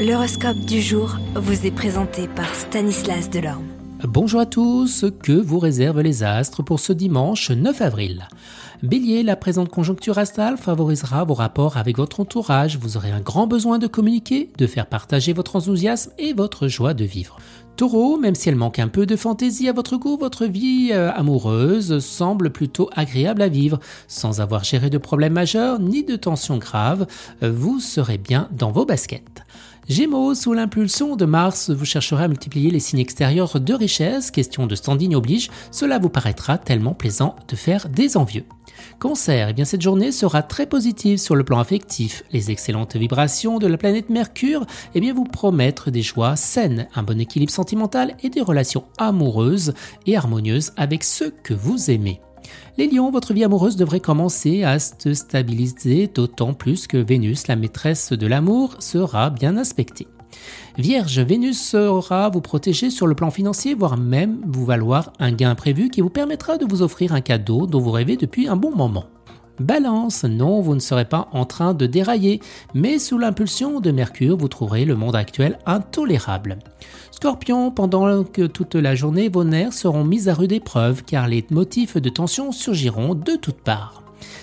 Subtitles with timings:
[0.00, 3.66] L'horoscope du jour vous est présenté par Stanislas Delorme.
[4.02, 8.26] Bonjour à tous, que vous réservent les astres pour ce dimanche 9 avril?
[8.82, 13.46] Bélier, la présente conjoncture astrale favorisera vos rapports avec votre entourage, vous aurez un grand
[13.46, 17.36] besoin de communiquer, de faire partager votre enthousiasme et votre joie de vivre.
[17.76, 21.10] Taureau, même si elle manque un peu de fantaisie à votre goût, votre vie euh,
[21.12, 23.80] amoureuse semble plutôt agréable à vivre.
[24.08, 27.06] Sans avoir géré de problèmes majeurs ni de tensions graves,
[27.42, 29.44] euh, vous serez bien dans vos baskets.
[29.90, 34.68] Gémeaux, sous l'impulsion de Mars, vous chercherez à multiplier les signes extérieurs de richesse, question
[34.68, 38.44] de standing oblige, cela vous paraîtra tellement plaisant de faire des envieux.
[39.00, 42.22] Cancer, eh bien cette journée sera très positive sur le plan affectif.
[42.30, 44.64] Les excellentes vibrations de la planète Mercure
[44.94, 49.74] eh bien, vous promettent des joies saines, un bon équilibre sentimental et des relations amoureuses
[50.06, 52.20] et harmonieuses avec ceux que vous aimez.
[52.78, 57.56] Les lions, votre vie amoureuse devrait commencer à se stabiliser, d'autant plus que Vénus, la
[57.56, 60.06] maîtresse de l'amour, sera bien aspectée.
[60.78, 65.54] Vierge, Vénus saura vous protéger sur le plan financier, voire même vous valoir un gain
[65.54, 68.74] prévu qui vous permettra de vous offrir un cadeau dont vous rêvez depuis un bon
[68.74, 69.04] moment.
[69.60, 72.40] Balance, non, vous ne serez pas en train de dérailler,
[72.72, 76.58] mais sous l'impulsion de Mercure, vous trouverez le monde actuel intolérable.
[77.10, 81.44] Scorpion, pendant que toute la journée, vos nerfs seront mis à rude épreuve, car les
[81.50, 83.99] motifs de tension surgiront de toutes parts.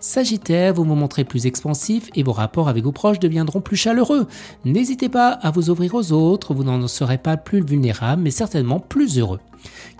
[0.00, 4.26] Sagittaire, vous vous montrez plus expansif et vos rapports avec vos proches deviendront plus chaleureux.
[4.64, 8.80] N'hésitez pas à vous ouvrir aux autres, vous n'en serez pas plus vulnérable, mais certainement
[8.80, 9.40] plus heureux.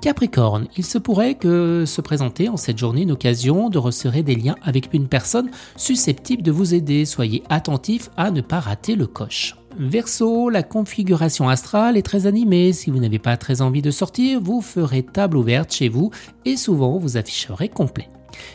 [0.01, 4.35] Capricorne, il se pourrait que se présenter en cette journée une occasion de resserrer des
[4.35, 7.05] liens avec une personne susceptible de vous aider.
[7.05, 9.57] Soyez attentif à ne pas rater le coche.
[9.79, 12.73] Verseau, la configuration astrale est très animée.
[12.73, 16.11] Si vous n'avez pas très envie de sortir, vous ferez table ouverte chez vous
[16.47, 18.09] et souvent vous afficherez complet.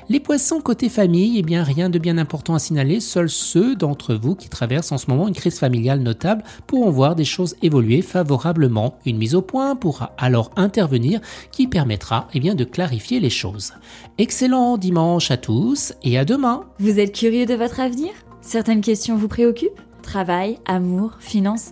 [0.10, 4.16] Les poissons côté famille, eh bien rien de bien important à signaler, seuls ceux d'entre
[4.16, 8.02] vous qui traversent en ce moment une crise familiale notable pourront voir des choses évoluer
[8.02, 8.98] favorablement.
[9.06, 11.20] Une mise au point pourra alors intervenir
[11.52, 13.74] qui permettra eh bien, de clarifier les choses.
[14.18, 16.66] Excellent dimanche à tous et à demain.
[16.80, 18.12] Vous êtes curieux de votre avenir?
[18.42, 19.82] Certaines questions vous préoccupent?
[20.02, 21.72] Travail, amour, finances?